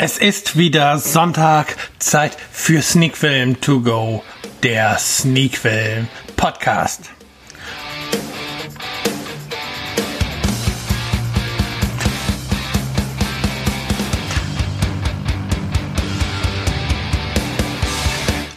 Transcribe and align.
Es 0.00 0.16
ist 0.16 0.56
wieder 0.56 0.96
Sonntag, 0.98 1.74
Zeit 1.98 2.36
für 2.52 2.82
Sneakfilm 2.82 3.60
to 3.60 3.80
go, 3.80 4.22
der 4.62 4.96
Sneakfilm 4.96 6.06
Podcast. 6.36 7.10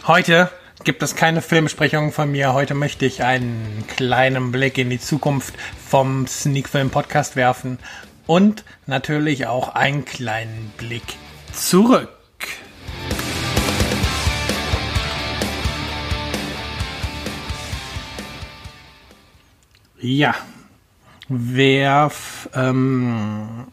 Heute 0.06 0.48
gibt 0.84 1.02
es 1.02 1.16
keine 1.16 1.42
Filmbesprechung 1.42 2.12
von 2.12 2.30
mir. 2.30 2.52
Heute 2.52 2.74
möchte 2.74 3.04
ich 3.04 3.24
einen 3.24 3.84
kleinen 3.88 4.52
Blick 4.52 4.78
in 4.78 4.90
die 4.90 5.00
Zukunft 5.00 5.54
vom 5.90 6.28
Sneakfilm 6.28 6.90
Podcast 6.90 7.34
werfen 7.34 7.80
und 8.28 8.62
natürlich 8.86 9.48
auch 9.48 9.74
einen 9.74 10.04
kleinen 10.04 10.72
Blick 10.76 11.02
zurück. 11.52 12.08
Ja, 20.00 20.34
wer 21.28 22.10
ähm, 22.54 23.66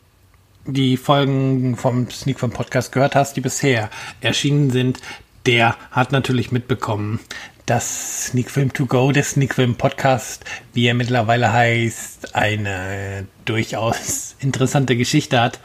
die 0.66 0.98
Folgen 0.98 1.76
vom 1.76 2.10
Sneak 2.12 2.40
vom 2.40 2.52
Podcast 2.52 2.92
gehört 2.92 3.16
hast, 3.16 3.36
die 3.36 3.42
bisher 3.42 3.90
erschienen 4.22 4.70
sind, 4.70 5.00
der 5.48 5.76
hat 5.90 6.12
natürlich 6.12 6.52
mitbekommen, 6.52 7.20
dass 7.66 8.28
Sneak 8.28 8.52
Film 8.52 8.74
To 8.74 8.86
Go, 8.86 9.12
der 9.12 9.24
Sneak 9.24 9.56
Film 9.56 9.76
Podcast, 9.76 10.46
wie 10.74 10.86
er 10.86 10.94
mittlerweile 10.94 11.52
heißt, 11.52 12.36
eine 12.36 13.28
durchaus 13.46 14.36
interessante 14.40 14.96
Geschichte 14.96 15.40
hat. 15.40 15.60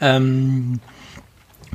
Ähm, 0.00 0.80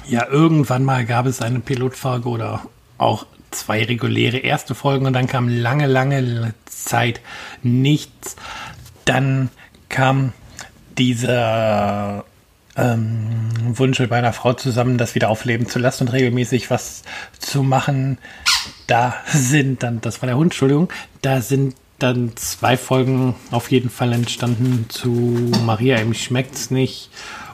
ja, 0.08 0.28
irgendwann 0.28 0.84
mal 0.84 1.06
gab 1.06 1.25
es 1.25 1.42
eine 1.42 1.59
Pilotfolge 1.59 2.30
oder 2.30 2.66
auch 2.98 3.25
zwei 3.52 3.84
reguläre 3.84 4.38
erste 4.38 4.75
Folgen 4.75 5.06
und 5.06 5.14
dann 5.14 5.28
kam 5.28 5.48
lange, 5.48 5.88
lange 5.88 6.53
Zeit 6.66 7.22
nichts. 7.64 8.36
Dann 9.06 9.50
kam 9.89 10.33
dieser 10.98 12.26
ähm, 12.76 13.52
Wunsch 13.78 14.00
mit 14.00 14.09
meiner 14.09 14.33
Frau 14.33 14.53
zusammen, 14.53 14.98
das 14.98 15.16
wieder 15.16 15.30
aufleben 15.30 15.67
zu 15.67 15.80
lassen 15.80 16.03
und 16.03 16.14
regelmäßig 16.14 16.70
was 16.70 17.03
zu 17.39 17.64
machen. 17.64 18.17
Da 18.88 19.16
sind 19.28 19.83
dann, 19.83 20.02
das 20.02 20.22
war 20.22 20.28
der 20.28 20.38
Hund, 20.38 20.48
Entschuldigung, 20.48 20.89
da 21.22 21.42
sind 21.42 21.76
dann 22.00 22.36
zwei 22.36 22.76
Folgen 22.76 23.36
auf 23.52 23.72
jeden 23.72 23.89
Fall 23.89 24.11
entstanden 24.11 24.86
zu 24.89 25.09
Maria, 25.66 26.00
ihm 26.00 26.14
schmeckt's 26.14 26.70
nicht 26.70 27.09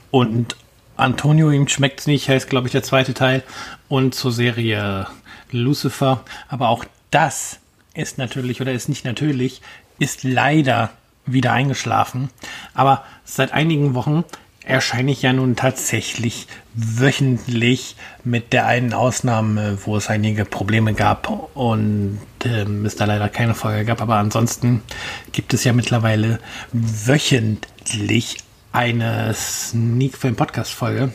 und 0.09 0.55
Antonio, 1.01 1.51
ihm 1.51 1.67
schmeckt's 1.67 2.07
nicht, 2.07 2.29
heißt 2.29 2.49
glaube 2.49 2.67
ich 2.67 2.71
der 2.71 2.83
zweite 2.83 3.13
Teil 3.13 3.43
und 3.89 4.15
zur 4.15 4.31
Serie 4.31 5.07
Lucifer. 5.51 6.23
Aber 6.47 6.69
auch 6.69 6.85
das 7.09 7.59
ist 7.93 8.17
natürlich 8.17 8.61
oder 8.61 8.71
ist 8.71 8.89
nicht 8.89 9.05
natürlich, 9.05 9.61
ist 9.99 10.23
leider 10.23 10.91
wieder 11.25 11.53
eingeschlafen. 11.53 12.29
Aber 12.73 13.03
seit 13.25 13.51
einigen 13.51 13.93
Wochen 13.93 14.23
erscheine 14.63 15.11
ich 15.11 15.21
ja 15.23 15.33
nun 15.33 15.55
tatsächlich 15.55 16.47
wöchentlich 16.73 17.95
mit 18.23 18.53
der 18.53 18.67
einen 18.67 18.93
Ausnahme, 18.93 19.79
wo 19.85 19.97
es 19.97 20.09
einige 20.09 20.45
Probleme 20.45 20.93
gab 20.93 21.55
und 21.55 22.19
ähm, 22.45 22.85
es 22.85 22.95
da 22.95 23.05
leider 23.05 23.27
keine 23.27 23.55
Folge 23.55 23.85
gab. 23.85 24.01
Aber 24.01 24.15
ansonsten 24.15 24.83
gibt 25.31 25.53
es 25.53 25.63
ja 25.63 25.73
mittlerweile 25.73 26.39
wöchentlich 26.71 28.37
eine 28.71 29.33
Sneak 29.33 30.17
Film 30.17 30.35
Podcast 30.35 30.73
Folge. 30.73 31.11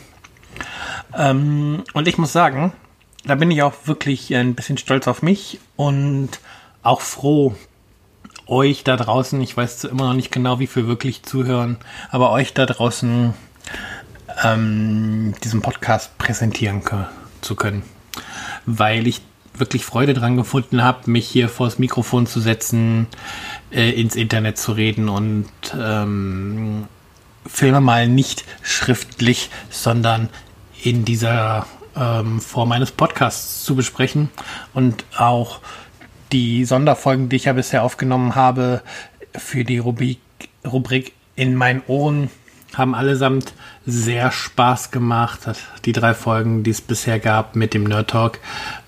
Ähm, 1.15 1.83
und 1.93 2.07
ich 2.07 2.17
muss 2.17 2.33
sagen, 2.33 2.73
da 3.25 3.35
bin 3.35 3.51
ich 3.51 3.61
auch 3.63 3.73
wirklich 3.85 4.35
ein 4.35 4.55
bisschen 4.55 4.77
stolz 4.77 5.07
auf 5.07 5.21
mich 5.21 5.59
und 5.75 6.29
auch 6.83 7.01
froh, 7.01 7.55
euch 8.45 8.83
da 8.83 8.95
draußen, 8.95 9.41
ich 9.41 9.57
weiß 9.57 9.83
immer 9.85 10.07
noch 10.07 10.13
nicht 10.13 10.31
genau, 10.31 10.59
wie 10.59 10.67
viel 10.67 10.87
wirklich 10.87 11.23
zuhören, 11.23 11.77
aber 12.09 12.31
euch 12.31 12.53
da 12.53 12.65
draußen 12.65 13.33
ähm, 14.43 15.33
diesen 15.43 15.61
Podcast 15.61 16.17
präsentieren 16.17 16.81
zu 17.41 17.55
können. 17.55 17.83
Weil 18.65 19.07
ich 19.07 19.21
wirklich 19.53 19.83
Freude 19.83 20.13
dran 20.13 20.37
gefunden 20.37 20.83
habe, 20.83 21.09
mich 21.09 21.27
hier 21.27 21.49
vors 21.49 21.79
Mikrofon 21.79 22.27
zu 22.27 22.39
setzen, 22.39 23.07
äh, 23.71 23.89
ins 23.89 24.15
Internet 24.15 24.57
zu 24.57 24.71
reden 24.71 25.09
und 25.09 25.49
ähm, 25.77 26.85
Filme 27.47 27.81
mal 27.81 28.07
nicht 28.07 28.45
schriftlich, 28.61 29.49
sondern 29.69 30.29
in 30.83 31.05
dieser 31.05 31.65
ähm, 31.95 32.39
Form 32.39 32.71
eines 32.71 32.91
Podcasts 32.91 33.63
zu 33.63 33.75
besprechen 33.75 34.29
und 34.73 35.05
auch 35.17 35.59
die 36.31 36.65
Sonderfolgen, 36.65 37.29
die 37.29 37.37
ich 37.37 37.45
ja 37.45 37.53
bisher 37.53 37.83
aufgenommen 37.83 38.35
habe, 38.35 38.81
für 39.35 39.63
die 39.63 39.77
Rubrik, 39.77 40.19
Rubrik 40.65 41.13
in 41.35 41.55
meinen 41.55 41.81
Ohren 41.87 42.29
haben 42.73 42.95
allesamt 42.95 43.53
sehr 43.85 44.31
Spaß 44.31 44.91
gemacht. 44.91 45.39
Die 45.85 45.93
drei 45.93 46.13
Folgen, 46.13 46.63
die 46.63 46.71
es 46.71 46.81
bisher 46.81 47.19
gab 47.19 47.55
mit 47.55 47.73
dem 47.73 47.85
Nerd 47.85 48.09
Talk, 48.09 48.39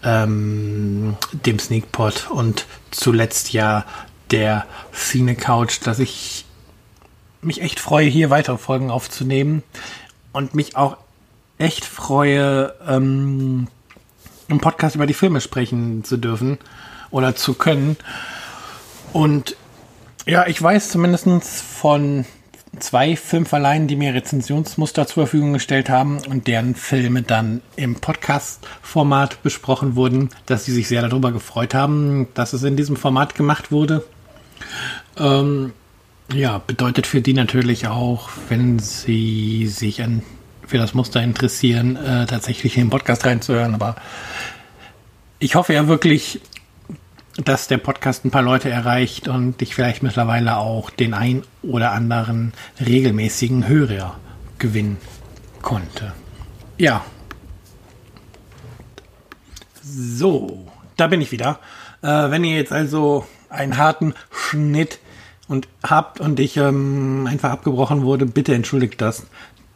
ähm, 0.04 1.16
dem 1.32 1.60
Sneakpot 1.60 2.30
und 2.30 2.66
zuletzt 2.92 3.54
ja 3.54 3.86
der 4.32 4.66
Cine 4.94 5.36
Couch, 5.36 5.80
dass 5.84 6.00
ich 6.00 6.46
mich 7.42 7.62
echt 7.62 7.80
freue, 7.80 8.08
hier 8.08 8.30
weitere 8.30 8.58
Folgen 8.58 8.92
aufzunehmen 8.92 9.64
und 10.32 10.56
mich 10.56 10.76
auch 10.76 10.98
echt 11.58 11.86
freue, 11.86 12.74
ähm, 12.88 13.68
im 14.48 14.60
Podcast 14.60 14.96
über 14.96 15.06
die 15.06 15.14
Filme 15.14 15.42
sprechen 15.42 16.04
zu 16.04 16.18
dürfen 16.18 16.58
oder 17.12 17.36
zu 17.36 17.54
können. 17.54 17.98
Und 19.14 19.56
ja, 20.26 20.48
ich 20.48 20.62
weiß 20.62 20.90
zumindest 20.90 21.28
von 21.64 22.26
zwei 22.80 23.16
Filmverleihen, 23.16 23.88
die 23.88 23.96
mir 23.96 24.14
Rezensionsmuster 24.14 25.08
zur 25.08 25.26
Verfügung 25.26 25.54
gestellt 25.54 25.90
haben 25.90 26.20
und 26.30 26.48
deren 26.48 26.76
Filme 26.76 27.24
dann 27.24 27.62
im 27.76 27.96
Podcast-Format 27.96 29.42
besprochen 29.44 29.96
wurden, 29.96 30.30
dass 30.46 30.66
sie 30.66 30.72
sich 30.72 30.88
sehr 30.88 31.02
darüber 31.02 31.32
gefreut 31.32 31.74
haben, 31.74 32.28
dass 32.36 32.54
es 32.54 32.64
in 32.64 32.78
diesem 32.78 32.96
Format 32.96 33.36
gemacht 33.36 33.72
wurde. 33.72 34.04
Ähm, 35.18 35.74
ja, 36.34 36.60
bedeutet 36.60 37.08
für 37.08 37.22
die 37.22 37.34
natürlich 37.34 37.88
auch, 37.88 38.30
wenn 38.50 38.80
sie 38.80 39.68
sich 39.68 40.04
an, 40.04 40.22
für 40.66 40.78
das 40.78 40.94
Muster 40.94 41.22
interessieren, 41.22 41.96
äh, 41.96 42.26
tatsächlich 42.26 42.78
in 42.78 42.86
den 42.86 42.90
Podcast 42.90 43.26
reinzuhören. 43.26 43.74
Aber 43.74 43.96
ich 45.40 45.56
hoffe 45.56 45.74
ja 45.74 45.88
wirklich, 45.88 46.42
dass 47.44 47.68
der 47.68 47.78
Podcast 47.78 48.26
ein 48.26 48.32
paar 48.32 48.42
Leute 48.42 48.70
erreicht 48.70 49.28
und 49.28 49.62
ich 49.62 49.74
vielleicht 49.74 50.04
mittlerweile 50.04 50.58
auch 50.58 50.90
den 50.90 51.14
ein 51.14 51.44
oder 51.62 51.92
anderen 51.92 52.54
regelmäßigen 52.80 53.68
Hörer 53.68 54.18
gewinnen 54.58 54.98
konnte. 55.62 56.14
Ja. 56.78 57.04
So, 59.82 60.68
da 60.98 61.08
bin 61.08 61.22
ich 61.22 61.32
wieder. 61.32 61.60
Äh, 62.02 62.30
wenn 62.30 62.44
ihr 62.44 62.56
jetzt 62.56 62.72
also 62.72 63.26
einen 63.50 63.78
harten 63.78 64.14
Schnitt 64.32 65.00
und 65.50 65.68
habt 65.84 66.22
und 66.22 66.40
ich 66.40 66.56
ähm, 66.56 67.28
einfach 67.28 67.50
abgebrochen 67.50 68.04
wurde, 68.04 68.26
bitte 68.26 68.54
entschuldigt 68.54 69.02
das. 69.02 69.26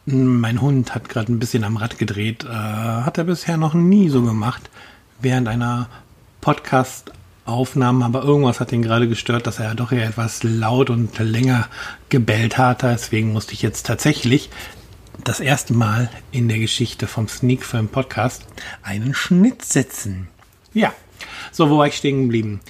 Mein 0.06 0.60
Hund 0.60 0.94
hat 0.94 1.08
gerade 1.08 1.32
ein 1.32 1.38
bisschen 1.38 1.64
am 1.64 1.76
Rad 1.76 1.98
gedreht. 1.98 2.44
Äh, 2.44 2.48
hat 2.48 3.18
er 3.18 3.24
bisher 3.24 3.56
noch 3.56 3.74
nie 3.74 4.08
so 4.08 4.22
gemacht 4.22 4.70
während 5.20 5.48
einer 5.48 5.88
Podcast 6.40 7.12
Aufnahmen, 7.46 8.02
aber 8.02 8.22
irgendwas 8.22 8.60
hat 8.60 8.72
ihn 8.72 8.80
gerade 8.80 9.06
gestört, 9.06 9.46
dass 9.46 9.58
er 9.58 9.74
doch 9.74 9.92
eher 9.92 10.08
etwas 10.08 10.42
laut 10.42 10.88
und 10.88 11.18
länger 11.18 11.68
gebellt 12.08 12.56
hat. 12.56 12.82
Deswegen 12.82 13.32
musste 13.32 13.52
ich 13.52 13.60
jetzt 13.60 13.84
tatsächlich 13.84 14.48
das 15.24 15.40
erste 15.40 15.74
Mal 15.74 16.08
in 16.32 16.48
der 16.48 16.58
Geschichte 16.58 17.06
vom 17.06 17.28
Sneak 17.28 17.64
Film 17.64 17.88
Podcast 17.88 18.46
einen 18.82 19.12
Schnitt 19.12 19.64
setzen. 19.64 20.28
Ja, 20.72 20.92
so, 21.52 21.68
wo 21.68 21.78
war 21.78 21.86
ich 21.86 21.96
stehen 21.96 22.22
geblieben? 22.22 22.60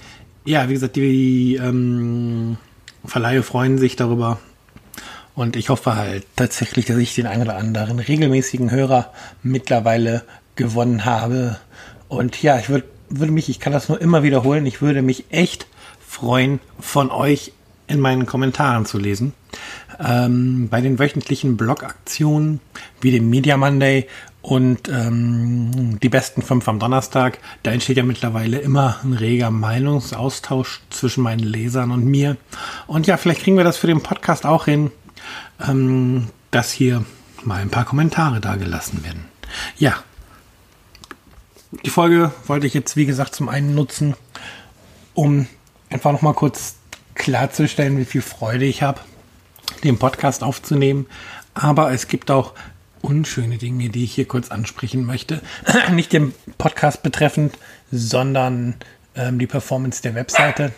Ja, 0.44 0.68
wie 0.68 0.74
gesagt, 0.74 0.96
die 0.96 1.54
ähm, 1.54 2.56
Verleihe 3.04 3.42
freuen 3.42 3.78
sich 3.78 3.96
darüber. 3.96 4.38
Und 5.34 5.56
ich 5.56 5.68
hoffe 5.68 5.96
halt 5.96 6.26
tatsächlich, 6.36 6.86
dass 6.86 6.96
ich 6.96 7.14
den 7.14 7.26
einen 7.26 7.42
oder 7.42 7.56
anderen 7.56 7.98
regelmäßigen 7.98 8.70
Hörer 8.70 9.12
mittlerweile 9.42 10.22
gewonnen 10.54 11.04
habe. 11.04 11.56
Und 12.08 12.40
ja, 12.40 12.58
ich 12.58 12.68
würde 12.68 12.84
würde 13.08 13.32
mich, 13.32 13.48
ich 13.48 13.60
kann 13.60 13.72
das 13.72 13.88
nur 13.88 14.00
immer 14.00 14.22
wiederholen, 14.22 14.66
ich 14.66 14.82
würde 14.82 15.02
mich 15.02 15.24
echt 15.30 15.66
freuen, 16.06 16.60
von 16.78 17.10
euch 17.10 17.52
in 17.86 18.00
meinen 18.00 18.26
Kommentaren 18.26 18.86
zu 18.86 18.98
lesen. 18.98 19.32
Ähm, 20.04 20.68
bei 20.70 20.80
den 20.80 20.98
wöchentlichen 20.98 21.56
Blogaktionen 21.56 22.60
wie 23.00 23.10
dem 23.10 23.28
Media 23.30 23.56
Monday 23.56 24.08
und 24.44 24.90
ähm, 24.90 25.98
die 26.00 26.10
besten 26.10 26.42
fünf 26.42 26.68
am 26.68 26.78
Donnerstag, 26.78 27.38
da 27.62 27.70
entsteht 27.70 27.96
ja 27.96 28.02
mittlerweile 28.02 28.58
immer 28.58 28.98
ein 29.02 29.14
reger 29.14 29.50
Meinungsaustausch 29.50 30.82
zwischen 30.90 31.22
meinen 31.22 31.42
Lesern 31.42 31.90
und 31.90 32.04
mir. 32.04 32.36
Und 32.86 33.06
ja, 33.06 33.16
vielleicht 33.16 33.40
kriegen 33.40 33.56
wir 33.56 33.64
das 33.64 33.78
für 33.78 33.86
den 33.86 34.02
Podcast 34.02 34.44
auch 34.44 34.66
hin, 34.66 34.90
ähm, 35.66 36.28
dass 36.50 36.72
hier 36.72 37.06
mal 37.42 37.62
ein 37.62 37.70
paar 37.70 37.86
Kommentare 37.86 38.40
da 38.40 38.56
gelassen 38.56 39.02
werden. 39.02 39.24
Ja. 39.78 39.94
Die 41.82 41.90
Folge 41.90 42.30
wollte 42.46 42.66
ich 42.66 42.74
jetzt, 42.74 42.96
wie 42.96 43.06
gesagt, 43.06 43.34
zum 43.34 43.48
einen 43.48 43.74
nutzen, 43.74 44.14
um 45.14 45.46
einfach 45.88 46.12
nochmal 46.12 46.34
kurz 46.34 46.76
klarzustellen, 47.14 47.96
wie 47.96 48.04
viel 48.04 48.20
Freude 48.20 48.66
ich 48.66 48.82
habe, 48.82 49.00
den 49.84 49.98
Podcast 49.98 50.42
aufzunehmen. 50.42 51.06
Aber 51.54 51.92
es 51.92 52.08
gibt 52.08 52.30
auch 52.30 52.52
unschöne 53.04 53.58
Dinge, 53.58 53.90
die 53.90 54.04
ich 54.04 54.14
hier 54.14 54.26
kurz 54.26 54.50
ansprechen 54.50 55.04
möchte. 55.04 55.40
Nicht 55.92 56.12
den 56.12 56.34
Podcast 56.58 57.02
betreffend, 57.02 57.56
sondern 57.92 58.76
ähm, 59.14 59.38
die 59.38 59.46
Performance 59.46 60.02
der 60.02 60.14
Webseite. 60.14 60.72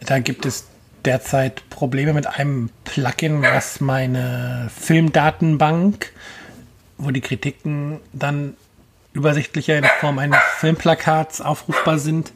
Da 0.00 0.18
gibt 0.18 0.46
es 0.46 0.66
derzeit 1.04 1.68
Probleme 1.68 2.14
mit 2.14 2.26
einem 2.26 2.70
Plugin, 2.84 3.42
was 3.42 3.80
meine 3.80 4.70
Filmdatenbank, 4.74 6.12
wo 6.96 7.10
die 7.10 7.20
Kritiken 7.20 8.00
dann 8.12 8.56
übersichtlicher 9.12 9.78
in 9.78 9.84
Form 10.00 10.18
eines 10.18 10.40
Filmplakats 10.58 11.40
aufrufbar 11.40 11.98
sind, 11.98 12.32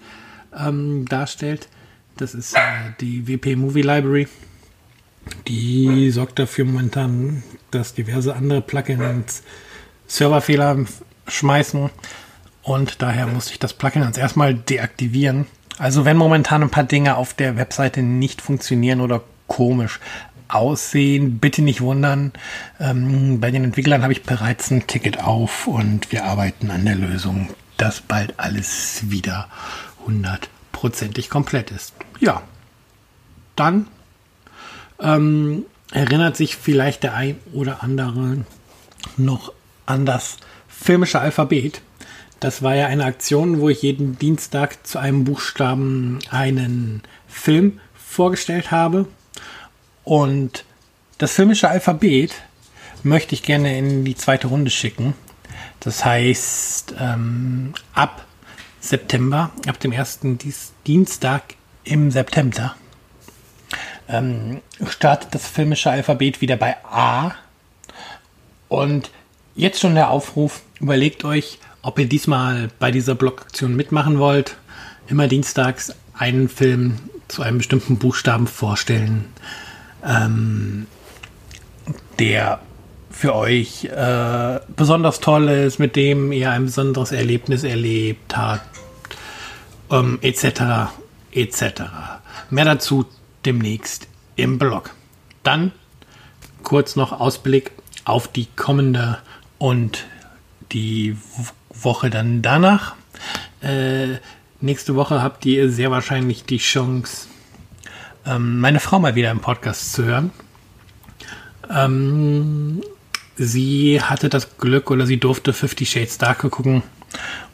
ähm, 0.57 1.07
darstellt. 1.09 1.69
Das 2.19 2.35
ist 2.35 2.55
äh, 2.55 2.61
die 3.01 3.27
WP 3.27 3.57
Movie 3.57 3.83
Library. 3.83 4.29
Die 5.47 6.11
sorgt 6.11 6.39
dafür 6.39 6.65
momentan, 6.65 7.43
dass 7.71 7.95
diverse 7.95 8.35
andere 8.35 8.61
Plugins 8.61 9.43
Serverfehler 10.07 10.85
schmeißen. 11.27 11.91
Und 12.63 13.03
daher 13.03 13.27
muss 13.27 13.51
ich 13.51 13.59
das 13.59 13.73
Plugin 13.73 14.03
jetzt 14.03 14.19
erstmal 14.19 14.55
deaktivieren. 14.55 15.47
Also 15.79 16.05
wenn 16.05 16.17
momentan 16.17 16.63
ein 16.63 16.71
paar 16.71 16.85
Dinge 16.85 17.17
auf 17.17 17.35
der 17.35 17.57
Webseite 17.57 18.03
nicht 18.03 18.43
funktionieren 18.43 19.01
oder 19.01 19.23
komisch 19.47 20.01
aussehen, 20.49 21.39
bitte 21.39 21.63
nicht 21.63 21.81
wundern. 21.81 22.33
Ähm, 22.81 23.41
bei 23.41 23.51
den 23.51 23.65
Entwicklern 23.65 24.03
habe 24.03 24.13
ich 24.13 24.23
bereits 24.23 24.71
ein 24.71 24.87
Ticket 24.87 25.23
auf 25.23 25.67
und 25.67 26.11
wir 26.11 26.25
arbeiten 26.25 26.71
an 26.71 26.85
der 26.85 26.97
Lösung, 26.97 27.51
dass 27.77 28.01
bald 28.01 28.35
alles 28.39 29.11
wieder 29.11 29.49
hundertprozentig 30.05 31.31
komplett 31.31 31.71
ist. 31.71 31.93
Ja, 32.19 32.43
dann 33.57 33.87
ähm, 35.01 35.65
erinnert 35.93 36.37
sich 36.37 36.57
vielleicht 36.57 37.03
der 37.03 37.15
ein 37.15 37.37
oder 37.53 37.83
andere 37.83 38.45
noch 39.17 39.53
an 39.87 40.07
das 40.07 40.37
filmische 40.69 41.21
Alphabet. 41.21 41.81
Das 42.41 42.63
war 42.63 42.75
ja 42.75 42.87
eine 42.87 43.05
Aktion, 43.05 43.61
wo 43.61 43.69
ich 43.69 43.83
jeden 43.83 44.19
Dienstag 44.19 44.87
zu 44.87 44.99
einem 44.99 45.25
Buchstaben 45.25 46.21
einen 46.31 47.03
Film 47.27 47.81
vorgestellt 47.95 48.71
habe. 48.71 49.07
Und 50.05 50.65
das 51.19 51.33
filmische 51.33 51.69
Alphabet 51.69 52.35
möchte 53.03 53.35
ich 53.35 53.43
gerne 53.43 53.77
in 53.77 54.05
die 54.05 54.15
zweite 54.15 54.47
Runde 54.47 54.71
schicken. 54.71 55.15
Das 55.81 56.05
heißt, 56.05 56.95
ähm, 56.99 57.75
ab 57.93 58.25
September, 58.81 59.51
ab 59.67 59.81
dem 59.81 59.93
ersten 59.93 60.39
Dienstag 60.87 61.55
im 61.85 62.11
September, 62.11 62.77
ähm, 64.09 64.61
startet 64.89 65.35
das 65.35 65.47
filmische 65.47 65.91
Alphabet 65.91 66.41
wieder 66.41 66.57
bei 66.57 66.77
A. 66.85 67.33
Und 68.69 69.11
jetzt 69.55 69.81
schon 69.81 69.95
der 69.95 70.11
Aufruf, 70.11 70.63
überlegt 70.81 71.25
euch, 71.25 71.59
ob 71.83 71.99
ihr 71.99 72.09
diesmal 72.09 72.69
bei 72.79 72.91
dieser 72.91 73.15
Blogaktion 73.15 73.77
mitmachen 73.77 74.19
wollt. 74.19 74.57
Immer 75.09 75.29
dienstags 75.29 75.95
einen 76.15 76.49
Film 76.49 76.99
zu 77.29 77.43
einem 77.43 77.59
bestimmten 77.59 77.99
Buchstaben 77.99 78.47
vorstellen, 78.47 79.27
ähm, 80.05 80.87
der 82.19 82.61
für 83.11 83.35
euch 83.35 83.85
äh, 83.85 84.61
besonders 84.77 85.21
toll 85.21 85.49
ist, 85.49 85.79
mit 85.79 85.97
dem 85.97 86.33
ihr 86.33 86.51
ein 86.51 86.67
besonderes 86.67 87.13
Erlebnis 87.13 87.65
erlebt 87.65 88.37
habt, 88.37 88.67
ähm, 89.91 90.19
etc. 90.23 90.91
etc. 91.33 91.83
Mehr 92.51 92.65
dazu 92.65 93.07
demnächst 93.45 94.09
im 94.37 94.59
Blog. 94.59 94.95
Dann 95.43 95.73
kurz 96.63 96.97
noch 96.97 97.13
Ausblick 97.13 97.73
auf 98.05 98.29
die 98.29 98.47
kommende 98.57 99.19
und 99.59 100.07
die 100.73 101.17
Woche 101.73 102.11
dann 102.11 102.43
danach. 102.43 102.95
Äh, 103.61 104.17
nächste 104.61 104.95
Woche 104.95 105.23
habt 105.23 105.45
ihr 105.47 105.71
sehr 105.71 105.91
wahrscheinlich 105.91 106.45
die 106.45 106.59
Chance, 106.59 107.29
ähm, 108.27 108.61
meine 108.61 108.81
Frau 108.81 108.99
mal 108.99 109.15
wieder 109.15 109.31
im 109.31 109.41
Podcast 109.41 109.93
zu 109.93 110.05
hören. 110.05 110.31
Ähm, 111.71 112.83
sie 113.37 114.01
hatte 114.03 114.29
das 114.29 114.59
Glück 114.59 114.91
oder 114.91 115.07
sie 115.07 115.19
durfte 115.19 115.53
Fifty 115.53 115.87
Shades 115.87 116.19
Darker 116.19 116.51
gucken 116.51 116.83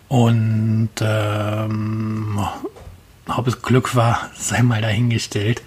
und 0.08 0.90
ähm, 1.00 2.38
ob 3.26 3.46
es 3.46 3.62
Glück 3.62 3.94
war, 3.94 4.30
sei 4.36 4.62
mal 4.62 4.82
dahingestellt. 4.82 5.62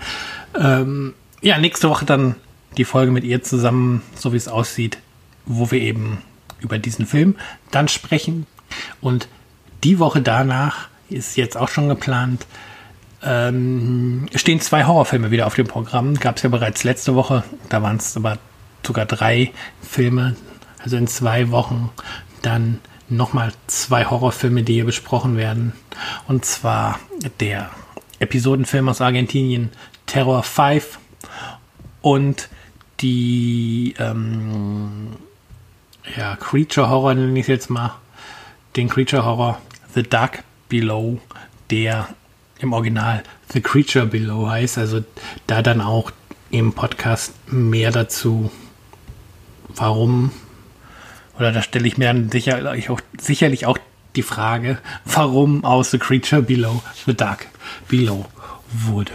Ähm, 0.59 1.13
ja, 1.41 1.57
nächste 1.57 1.89
Woche 1.89 2.05
dann 2.05 2.35
die 2.77 2.85
Folge 2.85 3.11
mit 3.11 3.23
ihr 3.23 3.43
zusammen, 3.43 4.01
so 4.15 4.33
wie 4.33 4.37
es 4.37 4.47
aussieht, 4.47 4.97
wo 5.45 5.71
wir 5.71 5.81
eben 5.81 6.19
über 6.59 6.79
diesen 6.79 7.05
Film 7.05 7.35
dann 7.71 7.87
sprechen. 7.87 8.45
Und 9.01 9.27
die 9.83 9.99
Woche 9.99 10.21
danach 10.21 10.89
ist 11.09 11.37
jetzt 11.37 11.57
auch 11.57 11.69
schon 11.69 11.87
geplant, 11.87 12.45
ähm, 13.23 14.27
stehen 14.35 14.61
zwei 14.61 14.85
Horrorfilme 14.85 15.31
wieder 15.31 15.47
auf 15.47 15.55
dem 15.55 15.67
Programm. 15.67 16.15
Gab 16.15 16.37
es 16.37 16.43
ja 16.43 16.49
bereits 16.49 16.83
letzte 16.83 17.15
Woche, 17.15 17.43
da 17.69 17.81
waren 17.81 17.97
es 17.97 18.15
aber 18.15 18.37
sogar 18.85 19.05
drei 19.05 19.51
Filme. 19.81 20.35
Also 20.83 20.97
in 20.97 21.07
zwei 21.07 21.49
Wochen 21.51 21.89
dann 22.41 22.79
nochmal 23.09 23.53
zwei 23.67 24.05
Horrorfilme, 24.05 24.63
die 24.63 24.73
hier 24.73 24.85
besprochen 24.85 25.37
werden. 25.37 25.73
Und 26.27 26.45
zwar 26.45 26.99
der 27.39 27.69
Episodenfilm 28.19 28.89
aus 28.89 29.01
Argentinien 29.01 29.71
Terror 30.05 30.43
5 30.43 30.99
und 32.01 32.49
die 32.99 33.95
ähm, 33.99 35.17
ja, 36.15 36.35
Creature 36.35 36.89
Horror 36.89 37.13
nenne 37.13 37.37
ich 37.39 37.43
es 37.43 37.47
jetzt 37.47 37.69
mal, 37.69 37.95
den 38.75 38.89
Creature 38.89 39.25
Horror 39.25 39.61
The 39.93 40.03
Dark 40.03 40.43
Below, 40.69 41.19
der 41.69 42.07
im 42.59 42.73
Original 42.73 43.23
The 43.53 43.61
Creature 43.61 44.05
Below 44.05 44.49
heißt, 44.49 44.77
also 44.77 45.03
da 45.47 45.61
dann 45.61 45.81
auch 45.81 46.11
im 46.49 46.73
Podcast 46.73 47.33
mehr 47.51 47.91
dazu, 47.91 48.51
warum, 49.69 50.31
oder 51.37 51.51
da 51.51 51.61
stelle 51.61 51.87
ich 51.87 51.97
mir 51.97 52.05
dann 52.05 52.29
sicherlich 52.29 52.89
auch, 52.89 53.01
sicherlich 53.19 53.65
auch 53.65 53.77
die 54.15 54.23
Frage, 54.23 54.79
warum 55.05 55.63
aus 55.63 55.91
The 55.91 55.99
Creature 55.99 56.41
Below 56.41 56.81
The 57.05 57.13
Dark 57.13 57.47
Below 57.87 58.25
wurde. 58.69 59.13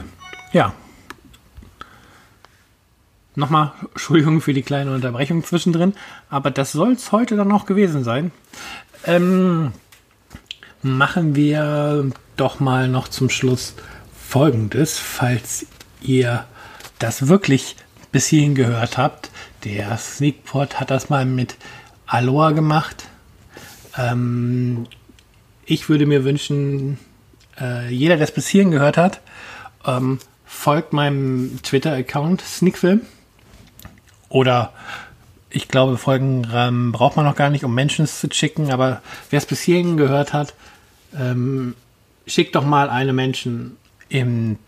Ja, 0.52 0.74
Nochmal 3.34 3.72
Entschuldigung 3.80 4.42
für 4.42 4.52
die 4.52 4.62
kleine 4.62 4.94
Unterbrechung 4.94 5.42
zwischendrin, 5.42 5.94
aber 6.28 6.50
das 6.50 6.72
soll 6.72 6.92
es 6.92 7.12
heute 7.12 7.36
dann 7.36 7.50
auch 7.50 7.64
gewesen 7.64 8.04
sein. 8.04 8.30
Ähm, 9.06 9.72
machen 10.82 11.34
wir 11.34 12.10
doch 12.36 12.60
mal 12.60 12.88
noch 12.88 13.08
zum 13.08 13.30
Schluss 13.30 13.74
Folgendes, 14.14 14.98
falls 14.98 15.66
ihr 16.02 16.44
das 16.98 17.28
wirklich 17.28 17.76
bis 18.12 18.26
hierhin 18.26 18.54
gehört 18.54 18.98
habt. 18.98 19.30
Der 19.64 19.96
Sneakpot 19.96 20.78
hat 20.78 20.90
das 20.90 21.08
mal 21.08 21.24
mit 21.24 21.56
Aloha 22.06 22.50
gemacht. 22.50 23.08
Ähm, 23.96 24.86
ich 25.64 25.88
würde 25.88 26.06
mir 26.06 26.24
wünschen, 26.24 26.98
äh, 27.60 27.92
jeder, 27.92 28.16
der 28.16 28.24
es 28.24 28.34
bis 28.34 28.48
hierhin 28.48 28.70
gehört 28.70 28.96
hat, 28.96 29.20
ähm, 29.86 30.18
folgt 30.44 30.92
meinem 30.92 31.60
Twitter-Account 31.62 32.40
Sneakfilm. 32.42 33.02
Oder 34.28 34.72
ich 35.50 35.68
glaube, 35.68 35.98
Folgen 35.98 36.46
ähm, 36.52 36.92
braucht 36.92 37.16
man 37.16 37.26
noch 37.26 37.36
gar 37.36 37.50
nicht, 37.50 37.64
um 37.64 37.74
Menschen 37.74 38.06
zu 38.06 38.28
schicken, 38.32 38.70
aber 38.70 39.02
wer 39.30 39.38
es 39.38 39.46
bis 39.46 39.60
hierhin 39.60 39.96
gehört 39.96 40.32
hat, 40.32 40.54
ähm, 41.18 41.74
schickt 42.26 42.54
doch 42.54 42.64
mal 42.64 42.88
eine 42.88 43.12
Menschen 43.12 43.76
im, 44.08 44.58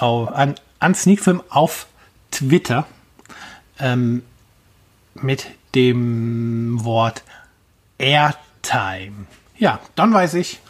auf, 0.00 0.32
an, 0.32 0.56
an 0.80 0.94
Sneakfilm 0.94 1.42
auf 1.48 1.86
Twitter 2.30 2.86
ähm, 3.78 4.22
mit 5.14 5.46
dem 5.74 6.84
Wort 6.84 7.22
Airtime. 7.98 9.26
Ja, 9.56 9.80
dann 9.94 10.12
weiß 10.12 10.34
ich 10.34 10.60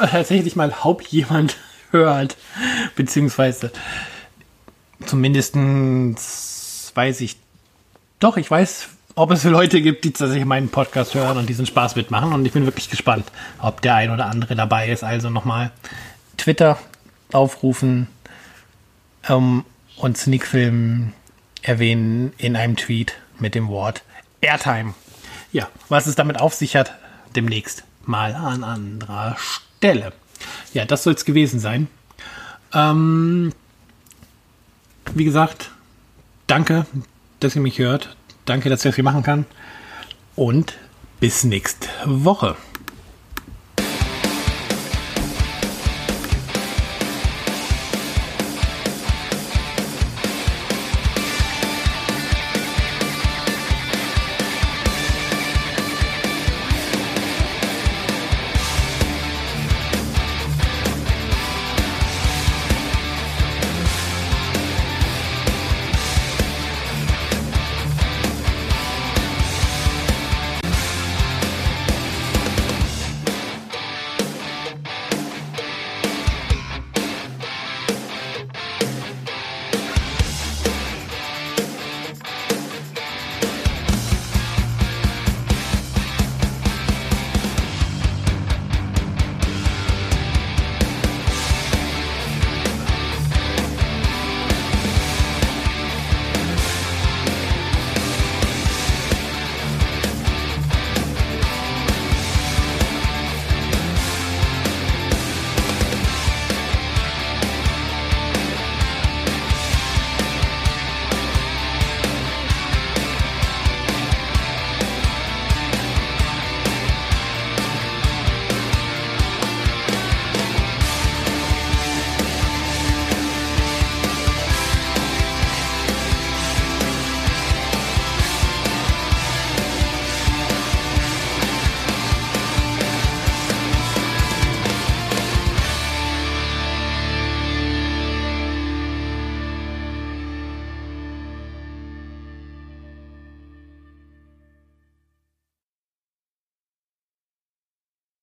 tatsächlich 0.00 0.56
mal, 0.56 0.74
ob 0.82 1.02
jemand 1.02 1.56
hört, 1.90 2.36
beziehungsweise 2.96 3.70
zumindest 5.04 5.54
weiß 6.94 7.20
ich 7.20 7.36
doch, 8.18 8.36
ich 8.36 8.48
weiß, 8.48 8.88
ob 9.16 9.32
es 9.32 9.44
Leute 9.44 9.82
gibt, 9.82 10.04
die 10.04 10.12
tatsächlich 10.12 10.44
meinen 10.44 10.68
Podcast 10.68 11.14
hören 11.14 11.36
und 11.36 11.48
diesen 11.48 11.66
Spaß 11.66 11.96
mitmachen. 11.96 12.32
Und 12.32 12.46
ich 12.46 12.52
bin 12.52 12.64
wirklich 12.64 12.88
gespannt, 12.88 13.26
ob 13.58 13.82
der 13.82 13.96
ein 13.96 14.10
oder 14.10 14.26
andere 14.26 14.54
dabei 14.54 14.88
ist. 14.88 15.02
Also 15.02 15.28
nochmal 15.28 15.72
Twitter 16.38 16.78
aufrufen 17.32 18.06
ähm, 19.28 19.64
und 19.96 20.16
Sneakfilm 20.16 21.12
erwähnen 21.62 22.32
in 22.38 22.56
einem 22.56 22.76
Tweet 22.76 23.14
mit 23.38 23.54
dem 23.54 23.68
Wort 23.68 24.02
Airtime. 24.42 24.94
Ja, 25.52 25.68
was 25.88 26.06
es 26.06 26.14
damit 26.14 26.38
auf 26.38 26.54
sich 26.54 26.76
hat, 26.76 26.92
demnächst 27.34 27.84
mal 28.04 28.34
an 28.34 28.64
anderer 28.64 29.36
Stelle. 29.38 30.12
Ja, 30.74 30.84
das 30.84 31.04
soll 31.04 31.14
es 31.14 31.24
gewesen 31.24 31.60
sein. 31.60 31.88
Ähm, 32.74 33.52
wie 35.14 35.24
gesagt, 35.24 35.70
danke, 36.46 36.86
dass 37.40 37.56
ihr 37.56 37.62
mich 37.62 37.78
hört. 37.78 38.16
Danke, 38.44 38.68
dass 38.68 38.80
ich 38.80 38.90
das 38.90 38.94
hier 38.96 39.04
machen 39.04 39.22
kann. 39.22 39.46
Und 40.34 40.74
bis 41.20 41.44
nächste 41.44 41.88
Woche. 42.04 42.56